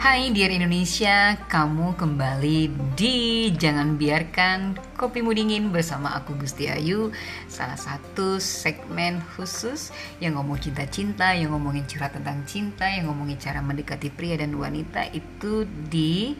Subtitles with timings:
[0.00, 7.12] Hai Dear Indonesia, kamu kembali di Jangan Biarkan Kopimu Dingin bersama aku Gusti Ayu.
[7.52, 13.60] Salah satu segmen khusus yang ngomong cinta-cinta, yang ngomongin curhat tentang cinta Yang ngomongin cara
[13.60, 16.32] mendekati pria dan wanita itu di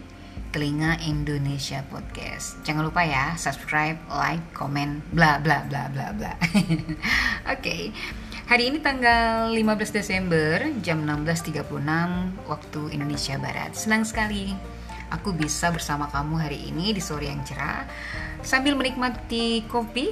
[0.56, 2.64] Telinga Indonesia Podcast.
[2.64, 6.32] Jangan lupa ya, subscribe, like, komen, bla bla bla bla bla.
[6.48, 7.82] Oke okay.
[8.50, 9.62] Hari ini tanggal 15
[9.94, 11.70] Desember jam 16.36
[12.50, 13.78] waktu Indonesia Barat.
[13.78, 14.50] Senang sekali
[15.06, 17.86] aku bisa bersama kamu hari ini di sore yang cerah
[18.42, 20.10] sambil menikmati kopi.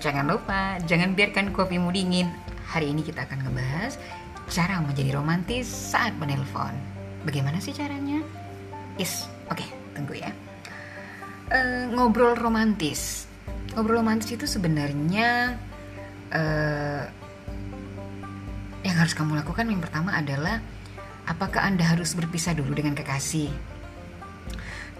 [0.00, 2.32] Jangan lupa, jangan biarkan kopimu dingin.
[2.72, 4.00] Hari ini kita akan ngebahas
[4.48, 6.72] cara menjadi romantis saat menelpon.
[7.28, 8.24] Bagaimana sih caranya?
[8.96, 10.32] Yes, oke, okay, tunggu ya.
[11.52, 13.28] Uh, ngobrol romantis.
[13.76, 15.60] Ngobrol romantis itu sebenarnya
[16.32, 17.23] uh,
[18.84, 20.60] yang harus kamu lakukan yang pertama adalah
[21.24, 23.48] apakah Anda harus berpisah dulu dengan kekasih?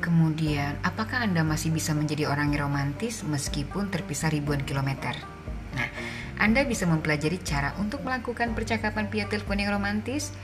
[0.00, 5.14] Kemudian, apakah Anda masih bisa menjadi orang yang romantis meskipun terpisah ribuan kilometer?
[5.77, 5.89] Nah,
[6.41, 10.34] Anda bisa mempelajari cara untuk melakukan percakapan via telepon yang romantis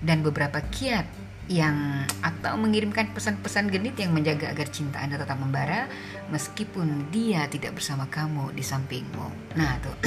[0.00, 1.04] dan beberapa kiat
[1.50, 5.90] yang atau mengirimkan pesan-pesan genit yang menjaga agar cinta Anda tetap membara
[6.30, 9.58] meskipun dia tidak bersama kamu di sampingmu.
[9.58, 9.96] Nah, tuh.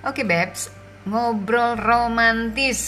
[0.00, 0.72] Oke, okay, Babes,
[1.06, 2.80] ngobrol romantis.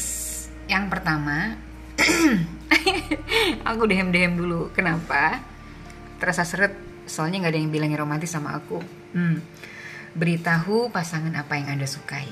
[0.69, 1.57] Yang pertama
[3.69, 4.73] aku dehem dehem dulu.
[4.73, 5.41] Kenapa?
[6.21, 6.75] Terasa seret.
[7.05, 8.81] Soalnya nggak ada yang bilangnya romantis sama aku.
[9.13, 9.39] Hmm.
[10.13, 12.29] beritahu pasangan apa yang anda sukai.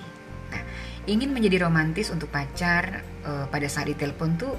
[0.52, 0.62] Nah
[1.08, 4.52] ingin menjadi romantis untuk pacar uh, pada saat ditelepon tuh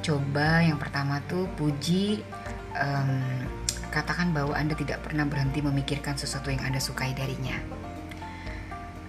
[0.00, 2.24] coba yang pertama tuh puji
[2.74, 3.22] um,
[3.92, 7.81] katakan bahwa anda tidak pernah berhenti memikirkan sesuatu yang anda sukai darinya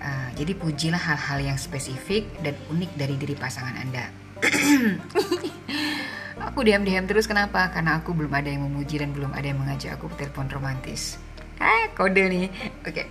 [0.04, 4.12] Uh, jadi pujilah hal-hal yang spesifik dan unik dari diri pasangan Anda.
[6.52, 7.72] aku diam-diam terus kenapa?
[7.72, 11.16] Karena aku belum ada yang memuji dan belum ada yang mengajak aku telepon romantis.
[11.56, 12.52] Ah, kode nih.
[12.84, 12.92] Oke.
[12.92, 13.06] Okay.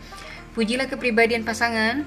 [0.52, 2.04] Pujilah kepribadian pasangan.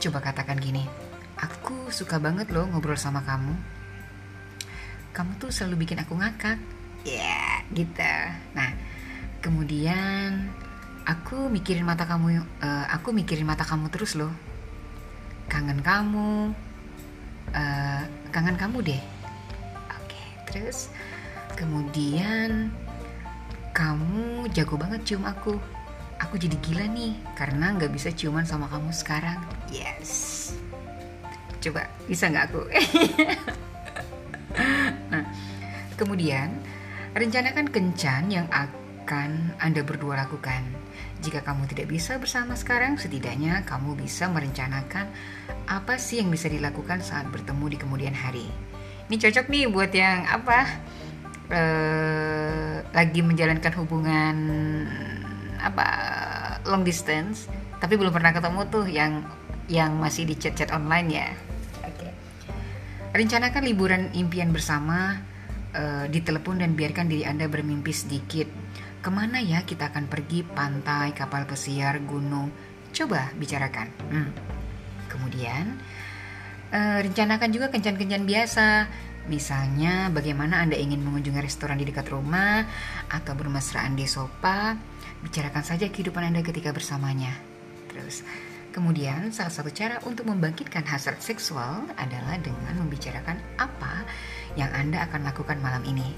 [0.00, 0.88] Coba katakan gini.
[1.36, 3.52] Aku suka banget loh ngobrol sama kamu.
[5.12, 6.56] Kamu tuh selalu bikin aku ngakak.
[7.04, 8.16] Ya, yeah, gitu.
[8.56, 8.72] Nah,
[9.44, 10.15] kemudian
[11.06, 14.34] aku mikirin mata kamu uh, aku mikirin mata kamu terus loh.
[15.46, 16.50] Kangen kamu
[17.54, 18.02] uh,
[18.34, 19.02] kangen kamu deh.
[19.94, 20.90] Oke okay, terus
[21.54, 22.74] kemudian
[23.70, 25.54] kamu jago banget cium aku.
[26.16, 29.38] Aku jadi gila nih karena nggak bisa ciuman sama kamu sekarang.
[29.70, 30.50] Yes.
[31.62, 32.62] Coba bisa nggak aku?
[35.06, 35.22] Nah
[36.00, 36.48] kemudian
[37.12, 38.48] rencanakan kencan yang
[39.06, 40.66] akan anda berdua lakukan
[41.24, 45.08] jika kamu tidak bisa bersama sekarang, setidaknya kamu bisa merencanakan
[45.64, 48.44] apa sih yang bisa dilakukan saat bertemu di kemudian hari.
[49.08, 50.60] Ini cocok nih buat yang apa?
[51.46, 54.36] Uh, lagi menjalankan hubungan
[55.62, 55.86] apa
[56.68, 59.24] long distance, tapi belum pernah ketemu tuh yang
[59.70, 61.28] yang masih di chat-chat online ya.
[61.86, 62.06] Oke.
[62.06, 62.12] Okay.
[63.14, 65.22] Rencanakan liburan impian bersama
[65.72, 68.65] uh, di telepon dan biarkan diri Anda bermimpi sedikit
[69.06, 70.42] Ke mana ya kita akan pergi?
[70.42, 72.50] Pantai, kapal pesiar, gunung?
[72.90, 73.86] Coba bicarakan.
[74.10, 74.34] Hmm.
[75.06, 75.78] Kemudian,
[76.74, 78.90] uh, rencanakan juga kencan-kencan biasa.
[79.30, 82.66] Misalnya, bagaimana Anda ingin mengunjungi restoran di dekat rumah
[83.06, 84.74] atau bermesraan di sofa.
[85.22, 87.30] Bicarakan saja kehidupan Anda ketika bersamanya.
[87.86, 88.26] Terus,
[88.74, 94.02] kemudian salah satu cara untuk membangkitkan hasrat seksual adalah dengan membicarakan apa
[94.58, 96.10] yang Anda akan lakukan malam ini.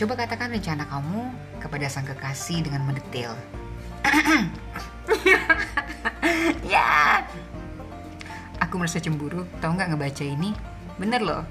[0.00, 1.28] Coba katakan rencana kamu
[1.60, 3.36] kepada sang kekasih dengan mendetail.
[6.72, 7.20] ya,
[8.64, 9.44] aku merasa cemburu.
[9.60, 10.56] Tahu nggak ngebaca ini?
[10.96, 11.44] Bener loh.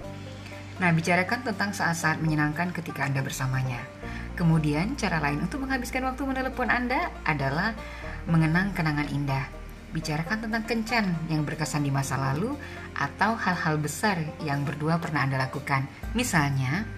[0.81, 3.85] Nah, bicarakan tentang saat-saat menyenangkan ketika Anda bersamanya.
[4.33, 7.77] Kemudian, cara lain untuk menghabiskan waktu menelepon Anda adalah
[8.25, 9.45] mengenang kenangan indah.
[9.93, 12.57] Bicarakan tentang kencan yang berkesan di masa lalu
[12.97, 15.85] atau hal-hal besar yang berdua pernah Anda lakukan.
[16.17, 16.97] Misalnya,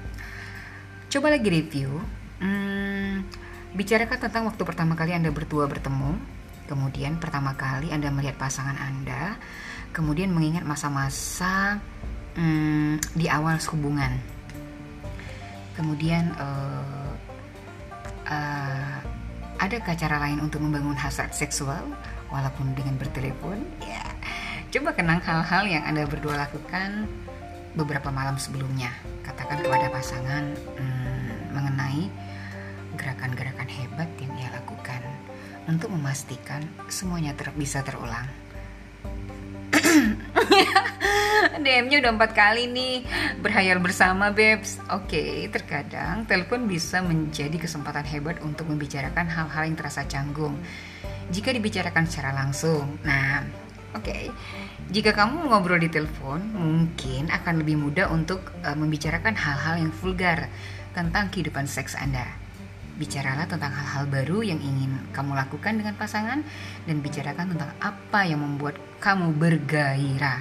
[1.11, 1.91] Coba lagi review.
[2.39, 3.27] Hmm,
[3.75, 6.15] bicarakan tentang waktu pertama kali Anda berdua bertemu,
[6.71, 9.35] kemudian pertama kali Anda melihat pasangan Anda,
[9.91, 11.83] kemudian mengingat masa-masa
[12.39, 14.23] hmm, di awal hubungan.
[15.75, 17.11] Kemudian uh,
[18.31, 18.97] uh,
[19.59, 21.91] adakah cara lain untuk membangun hasrat seksual
[22.31, 23.59] walaupun dengan bertelepon?
[23.83, 24.07] Ya,
[24.71, 27.03] coba kenang hal-hal yang Anda berdua lakukan
[27.75, 28.95] beberapa malam sebelumnya.
[29.21, 30.43] Katakan kepada pasangan.
[30.77, 31.11] Hmm,
[31.51, 32.07] mengenai
[32.95, 35.01] gerakan-gerakan hebat yang ia lakukan
[35.67, 38.27] untuk memastikan semuanya ter bisa terulang.
[41.61, 43.05] DM-nya udah empat kali nih
[43.39, 44.77] berhayal bersama Babes.
[44.93, 50.57] Oke, terkadang telepon bisa menjadi kesempatan hebat untuk membicarakan hal-hal yang terasa canggung.
[51.31, 53.45] Jika dibicarakan secara langsung, nah
[53.91, 54.23] Oke, okay.
[54.87, 60.47] jika kamu ngobrol di telepon, mungkin akan lebih mudah untuk uh, membicarakan hal-hal yang vulgar
[60.95, 62.23] tentang kehidupan seks Anda.
[62.95, 66.39] Bicaralah tentang hal-hal baru yang ingin kamu lakukan dengan pasangan
[66.87, 70.39] dan bicarakan tentang apa yang membuat kamu bergairah.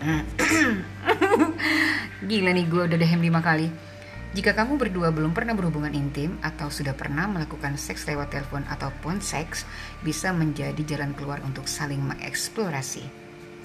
[2.28, 3.89] Gila nih gue udah dehem lima kali.
[4.30, 9.18] Jika kamu berdua belum pernah berhubungan intim atau sudah pernah melakukan seks lewat telepon ataupun
[9.18, 9.66] seks,
[10.06, 13.02] bisa menjadi jalan keluar untuk saling mengeksplorasi.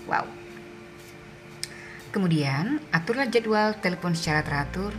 [0.10, 0.26] Wow.
[2.10, 4.90] Kemudian, aturlah jadwal telepon secara teratur.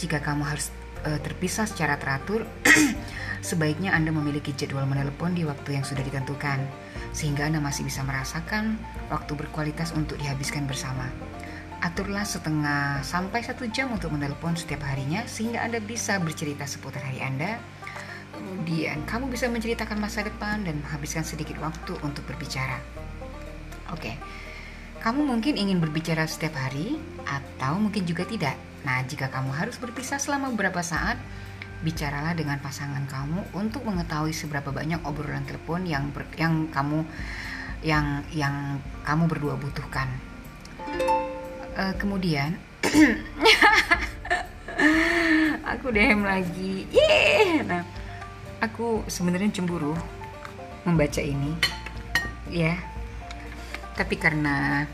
[0.00, 0.72] Jika kamu harus
[1.04, 2.48] uh, terpisah secara teratur,
[3.44, 6.62] sebaiknya Anda memiliki jadwal menelepon di waktu yang sudah ditentukan,
[7.12, 8.80] sehingga Anda masih bisa merasakan
[9.12, 11.04] waktu berkualitas untuk dihabiskan bersama.
[11.82, 17.18] Aturlah setengah sampai satu jam untuk menelpon setiap harinya sehingga Anda bisa bercerita seputar hari
[17.18, 17.58] Anda.
[18.30, 22.78] Kemudian kamu bisa menceritakan masa depan dan menghabiskan sedikit waktu untuk berbicara.
[23.90, 24.14] Oke,
[25.02, 28.54] kamu mungkin ingin berbicara setiap hari atau mungkin juga tidak.
[28.86, 31.18] Nah, jika kamu harus berpisah selama beberapa saat,
[31.82, 37.02] bicaralah dengan pasangan kamu untuk mengetahui seberapa banyak obrolan telepon yang ber, yang kamu
[37.82, 40.06] yang yang kamu berdua butuhkan
[41.76, 42.56] uh, kemudian
[45.72, 46.86] aku DM lagi.
[46.92, 47.82] Yeah nah
[48.62, 49.94] aku sebenarnya cemburu
[50.84, 51.54] membaca ini
[52.50, 52.76] ya.
[53.92, 54.88] Tapi karena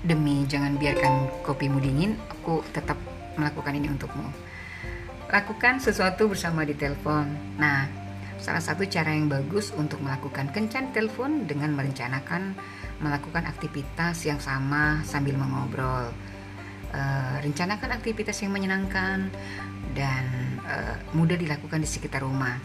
[0.00, 2.96] demi jangan biarkan kopimu dingin aku tetap
[3.36, 4.28] melakukan ini untukmu.
[5.30, 7.30] Lakukan sesuatu bersama di telepon.
[7.56, 7.99] Nah
[8.40, 12.56] salah satu cara yang bagus untuk melakukan kencan telepon dengan merencanakan
[13.00, 16.12] melakukan aktivitas yang sama sambil mengobrol.
[16.90, 19.30] Uh, rencanakan aktivitas yang menyenangkan
[19.94, 20.24] dan
[20.66, 22.58] uh, mudah dilakukan di sekitar rumah.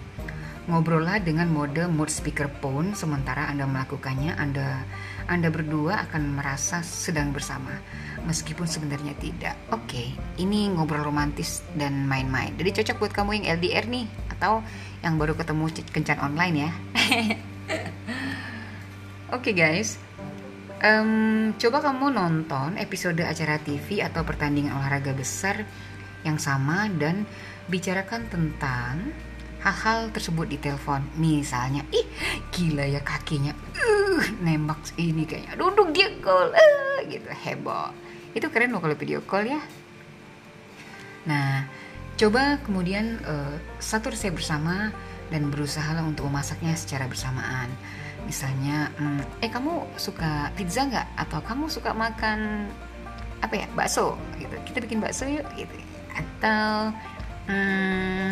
[0.66, 4.34] Ngobrollah dengan mode mode speakerphone sementara Anda melakukannya.
[4.34, 4.82] Anda
[5.30, 7.70] Anda berdua akan merasa sedang bersama
[8.26, 9.54] meskipun sebenarnya tidak.
[9.70, 10.08] Oke, okay,
[10.42, 12.58] ini ngobrol romantis dan main-main.
[12.58, 14.62] Jadi cocok buat kamu yang LDR nih atau
[15.00, 16.72] yang baru ketemu kencan online ya.
[19.36, 19.98] Oke okay, guys,
[20.86, 25.66] um, coba kamu nonton episode acara TV atau pertandingan olahraga besar
[26.22, 27.26] yang sama dan
[27.70, 29.14] bicarakan tentang
[29.66, 31.02] hal-hal tersebut di telepon.
[31.18, 32.06] Misalnya, ih
[32.54, 37.90] gila ya kakinya, uh, nembak ini kayaknya, duduk dia gol, uh, gitu heboh.
[38.38, 39.62] Itu keren loh kalau video call ya.
[41.26, 41.66] Nah,
[42.16, 44.96] coba kemudian uh, satu resep bersama
[45.30, 47.68] dan berusaha untuk memasaknya secara bersamaan.
[48.26, 51.08] Misalnya hmm, eh kamu suka pizza nggak?
[51.20, 52.70] Atau kamu suka makan
[53.44, 54.18] apa ya bakso?
[54.40, 54.56] Gitu.
[54.66, 55.76] Kita bikin bakso yuk gitu.
[56.16, 56.96] Atau
[57.52, 58.30] hmm,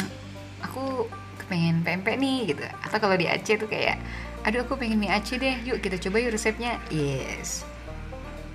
[0.63, 1.12] aku
[1.51, 2.63] pengen pempek nih gitu.
[2.81, 4.00] Atau kalau di Aceh tuh kayak
[4.44, 6.80] aduh aku pengen mie Aceh deh yuk kita coba yuk resepnya.
[6.88, 7.68] Yes.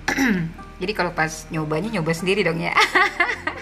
[0.81, 2.71] Jadi kalau pas nyobanya nyoba sendiri dong ya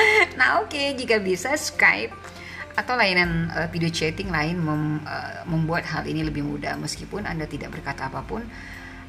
[0.38, 2.12] nah oke okay, jika bisa Skype
[2.78, 6.78] atau layanan uh, video chatting lain mem, uh, membuat hal ini lebih mudah.
[6.78, 8.46] Meskipun Anda tidak berkata apa pun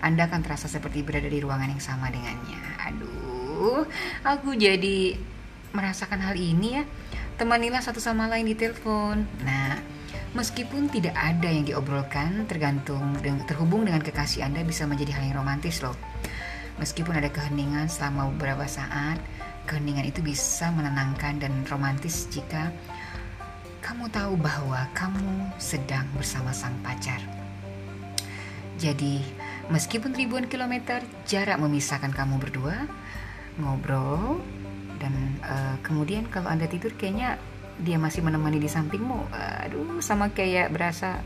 [0.02, 2.60] Anda akan terasa seperti berada di ruangan yang sama dengannya.
[2.89, 3.86] Aduh
[4.25, 5.15] aku jadi
[5.72, 6.84] merasakan hal ini ya.
[7.39, 9.24] Temanilah satu sama lain di telepon.
[9.46, 9.80] Nah
[10.36, 15.80] meskipun tidak ada yang diobrolkan tergantung terhubung dengan kekasih Anda bisa menjadi hal yang romantis
[15.80, 15.96] loh.
[16.82, 19.22] Meskipun ada keheningan selama beberapa saat
[19.70, 22.74] keheningan itu bisa menenangkan dan romantis jika
[23.82, 27.18] kamu tahu bahwa kamu sedang bersama sang pacar.
[28.77, 29.22] Jadi,
[29.70, 32.89] meskipun ribuan kilometer jarak memisahkan kamu berdua,
[33.62, 34.41] ngobrol,
[35.01, 35.13] dan
[35.46, 37.41] uh, kemudian kalau Anda tidur kayaknya
[37.82, 39.34] dia masih menemani di sampingmu.
[39.65, 41.22] Aduh, sama kayak berasa,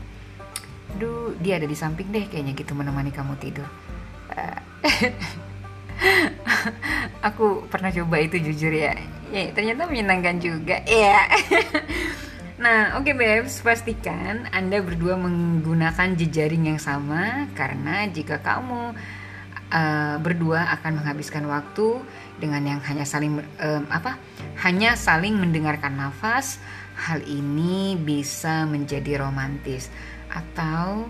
[0.96, 3.68] aduh, dia ada di samping deh kayaknya gitu menemani kamu tidur.
[4.32, 4.60] Uh,
[7.26, 8.94] aku pernah coba itu jujur ya.
[9.34, 10.78] Ya, ternyata menyenangkan juga.
[10.86, 11.26] Ya.
[12.56, 18.96] Nah, oke okay, Babes, pastikan Anda berdua menggunakan jejaring yang sama karena jika kamu
[19.68, 22.00] uh, berdua akan menghabiskan waktu
[22.40, 24.16] dengan yang hanya saling um, apa?
[24.64, 26.56] Hanya saling mendengarkan nafas,
[26.96, 29.92] hal ini bisa menjadi romantis
[30.32, 31.04] atau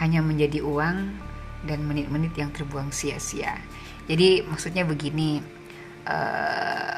[0.00, 1.12] hanya menjadi uang
[1.68, 3.60] dan menit-menit yang terbuang sia-sia.
[4.08, 5.38] Jadi maksudnya begini,
[6.08, 6.96] uh,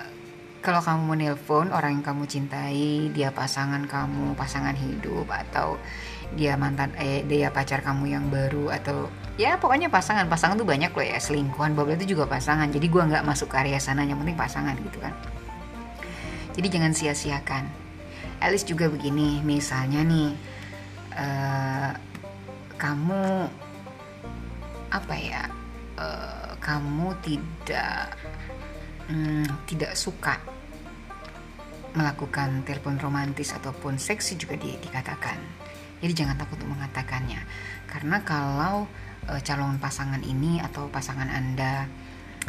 [0.63, 5.75] kalau kamu menelpon orang yang kamu cintai, dia pasangan kamu, pasangan hidup atau
[6.39, 10.31] dia mantan eh dia pacar kamu yang baru atau ya pokoknya pasangan.
[10.31, 12.71] Pasangan tuh banyak loh ya selingkuhan bobel itu juga pasangan.
[12.71, 15.11] Jadi gue nggak masuk ke area sana yang penting pasangan gitu kan.
[16.55, 17.65] Jadi jangan sia-siakan.
[18.41, 20.31] Alice juga begini misalnya nih
[21.13, 21.93] uh,
[22.81, 23.49] kamu
[24.91, 25.43] apa ya
[26.01, 26.40] uh,
[26.71, 28.15] kamu tidak
[29.11, 30.39] um, tidak suka
[31.99, 35.39] melakukan telepon romantis ataupun seksi juga di, dikatakan.
[35.99, 37.43] Jadi jangan takut untuk mengatakannya.
[37.91, 38.87] Karena kalau
[39.27, 41.91] e, calon pasangan ini atau pasangan Anda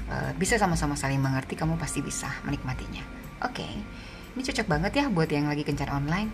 [0.06, 3.02] e, bisa sama-sama saling mengerti, kamu pasti bisa menikmatinya.
[3.42, 3.66] Oke.
[3.66, 3.74] Okay.
[4.38, 6.30] Ini cocok banget ya buat yang lagi kencan online.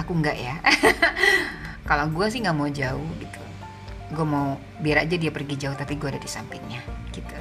[0.00, 0.56] Aku enggak ya.
[1.90, 3.43] kalau gue sih nggak mau jauh gitu.
[4.14, 6.80] Gue mau biar aja dia pergi jauh tapi gue ada di sampingnya
[7.10, 7.36] gitu.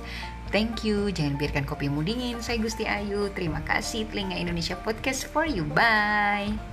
[0.53, 2.37] Thank you, jangan biarkan kopimu dingin.
[2.41, 5.65] Saya Gusti Ayu, terima kasih Telinga Indonesia Podcast for you.
[5.65, 6.72] Bye.